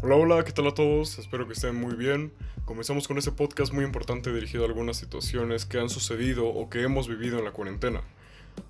Hola, 0.00 0.14
hola, 0.14 0.44
¿qué 0.44 0.52
tal 0.52 0.68
a 0.68 0.74
todos? 0.74 1.18
Espero 1.18 1.48
que 1.48 1.54
estén 1.54 1.74
muy 1.74 1.96
bien. 1.96 2.32
Comenzamos 2.64 3.08
con 3.08 3.18
este 3.18 3.32
podcast 3.32 3.72
muy 3.72 3.84
importante 3.84 4.32
dirigido 4.32 4.62
a 4.62 4.68
algunas 4.68 4.96
situaciones 4.96 5.66
que 5.66 5.80
han 5.80 5.88
sucedido 5.90 6.46
o 6.46 6.70
que 6.70 6.82
hemos 6.82 7.08
vivido 7.08 7.40
en 7.40 7.44
la 7.44 7.50
cuarentena. 7.50 8.02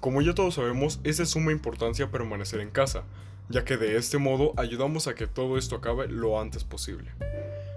Como 0.01 0.22
ya 0.22 0.35
todos 0.35 0.54
sabemos, 0.54 1.01
es 1.04 1.19
de 1.19 1.27
suma 1.27 1.53
importancia 1.53 2.11
permanecer 2.11 2.61
en 2.61 2.70
casa, 2.70 3.05
ya 3.51 3.62
que 3.66 3.77
de 3.77 3.98
este 3.98 4.16
modo 4.16 4.55
ayudamos 4.56 5.06
a 5.06 5.14
que 5.14 5.27
todo 5.27 5.59
esto 5.59 5.77
acabe 5.77 6.09
lo 6.09 6.41
antes 6.41 6.64
posible. 6.64 7.11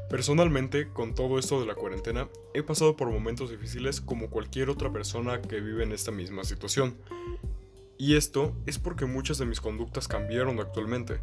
Personalmente, 0.10 0.88
con 0.88 1.14
todo 1.14 1.38
esto 1.38 1.60
de 1.60 1.68
la 1.68 1.76
cuarentena, 1.76 2.30
he 2.54 2.64
pasado 2.64 2.96
por 2.96 3.10
momentos 3.10 3.52
difíciles 3.52 4.00
como 4.00 4.30
cualquier 4.30 4.70
otra 4.70 4.94
persona 4.94 5.42
que 5.42 5.60
vive 5.60 5.84
en 5.84 5.92
esta 5.92 6.12
misma 6.12 6.46
situación. 6.46 6.96
Y 7.98 8.16
esto 8.16 8.56
es 8.66 8.80
porque 8.80 9.06
muchas 9.06 9.40
de 9.40 9.46
mis 9.46 9.60
conductas 9.60 10.08
cambiaron 10.08 10.62
actualmente. 10.62 11.20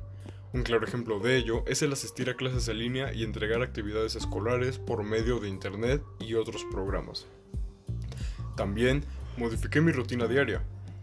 Un 0.55 0.63
claro 0.63 0.87
ejemplo 0.87 1.21
de 1.21 1.37
ello 1.37 1.63
es 1.67 1.83
el 1.83 1.93
asistir 1.93 2.31
a 2.31 2.35
clases 2.35 2.69
en 2.69 2.79
línea 2.79 3.13
y 3.13 3.23
entregar 3.23 3.61
actividades 3.61 4.17
escolares 4.17 4.79
por 4.79 5.03
medio 5.05 5.41
de 5.41 5.49
Internet 5.49 6.03
y 6.21 6.35
otros 6.35 6.65
programas. 6.71 7.27
También 8.57 9.05
modifiqué 9.37 9.83
mi 9.83 9.93
rutina 9.93 10.27
diaria. 10.27 10.63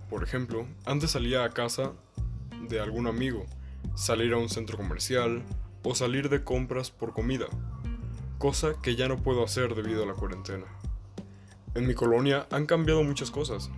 Por 0.09 0.23
ejemplo, 0.23 0.66
antes 0.84 1.12
salía 1.12 1.44
a 1.44 1.52
casa 1.52 1.94
de 2.67 2.80
algún 2.80 3.05
amigo, 3.05 3.45
salir 3.94 4.34
a 4.34 4.38
un 4.38 4.50
centro 4.50 4.77
comercial 4.77 5.44
o 5.84 5.94
salir 5.94 6.30
de 6.30 6.44
compras 6.44 6.89
por 6.89 7.14
comida, 7.14 7.45
cosa 8.39 8.73
que 8.81 8.95
ya 8.95 9.08
no 9.08 9.22
puedo 9.22 9.44
hacer 9.44 9.75
debido 9.75 10.03
a 10.03 10.08
la 10.08 10.14
cuarentena. 10.14 10.66
En 11.75 11.86
mi 11.86 11.94
colonia 11.94 12.48
han 12.50 12.66
cambiado 12.66 13.03
muchas 13.03 13.30
cosas, 13.30 13.70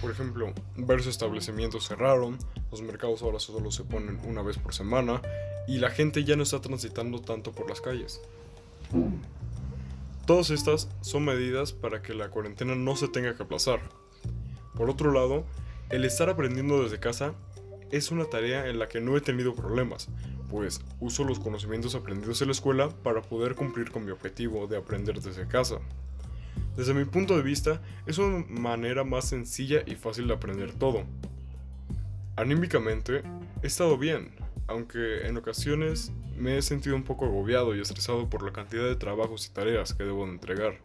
por 0.00 0.10
ejemplo, 0.10 0.52
varios 0.76 1.06
establecimientos 1.06 1.88
cerraron, 1.88 2.36
los 2.74 2.82
mercados 2.82 3.22
ahora 3.22 3.38
solo 3.38 3.70
se 3.70 3.84
ponen 3.84 4.18
una 4.24 4.42
vez 4.42 4.58
por 4.58 4.74
semana 4.74 5.22
y 5.68 5.78
la 5.78 5.90
gente 5.90 6.24
ya 6.24 6.34
no 6.34 6.42
está 6.42 6.60
transitando 6.60 7.20
tanto 7.20 7.52
por 7.52 7.68
las 7.68 7.80
calles. 7.80 8.20
Todas 10.26 10.50
estas 10.50 10.88
son 11.00 11.24
medidas 11.24 11.72
para 11.72 12.02
que 12.02 12.14
la 12.14 12.30
cuarentena 12.30 12.74
no 12.74 12.96
se 12.96 13.06
tenga 13.06 13.36
que 13.36 13.44
aplazar. 13.44 13.78
Por 14.74 14.90
otro 14.90 15.12
lado, 15.12 15.44
el 15.88 16.04
estar 16.04 16.28
aprendiendo 16.28 16.82
desde 16.82 16.98
casa 16.98 17.34
es 17.92 18.10
una 18.10 18.24
tarea 18.24 18.66
en 18.66 18.80
la 18.80 18.88
que 18.88 19.00
no 19.00 19.16
he 19.16 19.20
tenido 19.20 19.54
problemas, 19.54 20.08
pues 20.50 20.80
uso 20.98 21.22
los 21.22 21.38
conocimientos 21.38 21.94
aprendidos 21.94 22.42
en 22.42 22.48
la 22.48 22.54
escuela 22.54 22.88
para 22.88 23.22
poder 23.22 23.54
cumplir 23.54 23.92
con 23.92 24.04
mi 24.04 24.10
objetivo 24.10 24.66
de 24.66 24.78
aprender 24.78 25.20
desde 25.20 25.46
casa. 25.46 25.78
Desde 26.76 26.92
mi 26.92 27.04
punto 27.04 27.36
de 27.36 27.42
vista, 27.44 27.80
es 28.04 28.18
una 28.18 28.44
manera 28.48 29.04
más 29.04 29.28
sencilla 29.28 29.84
y 29.86 29.94
fácil 29.94 30.26
de 30.26 30.34
aprender 30.34 30.72
todo. 30.72 31.04
Anímicamente, 32.36 33.22
he 33.62 33.66
estado 33.66 33.96
bien, 33.96 34.32
aunque 34.66 35.26
en 35.26 35.36
ocasiones 35.36 36.12
me 36.36 36.58
he 36.58 36.62
sentido 36.62 36.96
un 36.96 37.04
poco 37.04 37.26
agobiado 37.26 37.76
y 37.76 37.80
estresado 37.80 38.28
por 38.28 38.42
la 38.42 38.52
cantidad 38.52 38.84
de 38.84 38.96
trabajos 38.96 39.46
y 39.46 39.50
tareas 39.50 39.94
que 39.94 40.04
debo 40.04 40.24
entregar. 40.24 40.78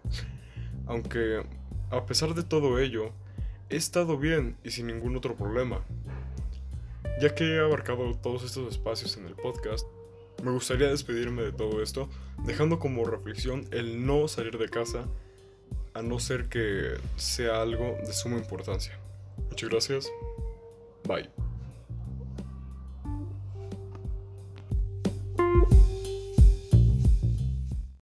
Aunque, 0.86 1.44
a 1.89 2.05
pesar 2.05 2.36
de 2.36 2.44
todo 2.44 2.77
ello, 2.80 3.11
he 3.70 3.75
estado 3.75 4.17
bien 4.17 4.58
y 4.64 4.72
sin 4.72 4.88
ningún 4.88 5.16
otro 5.16 5.36
problema. 5.36 5.83
Ya 7.20 7.33
que 7.33 7.55
he 7.55 7.59
abarcado 7.59 8.16
todos 8.16 8.44
estos 8.44 8.72
espacios 8.72 9.17
en 9.17 9.25
el 9.25 9.33
podcast, 9.33 9.88
me 10.44 10.52
gustaría 10.52 10.88
despedirme 10.88 11.42
de 11.42 11.52
todo 11.52 11.81
esto, 11.81 12.09
dejando 12.45 12.80
como 12.80 13.05
reflexión 13.05 13.67
el 13.72 14.05
no 14.05 14.27
salir 14.27 14.58
de 14.58 14.70
casa 14.70 15.08
a 15.94 16.02
no 16.02 16.20
ser 16.20 16.47
que 16.47 16.94
sea 17.17 17.61
algo 17.61 17.97
de 18.05 18.14
suma 18.14 18.38
importancia. 18.38 18.97
Muchas 19.50 19.70
gracias. 19.70 20.11
Bye. 21.10 21.48